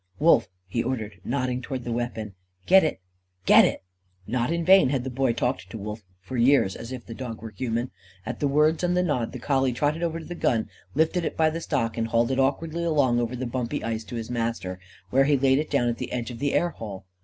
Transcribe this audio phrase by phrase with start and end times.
[0.17, 2.33] "Wolf!" he ordered, nodding towards the weapon.
[2.65, 3.01] "Get it!
[3.45, 3.83] Get it!"
[4.25, 7.39] Not in vain had the Boy talked to Wolf, for years, as if the dog
[7.39, 7.91] were human.
[8.25, 11.37] At the words and the nod, the collie trotted over to the gun, lifted it
[11.37, 14.79] by the stock, and hauled it awkwardly along over the bumpy ice to his master,
[15.11, 17.05] where he laid it down at the edge of the air hole.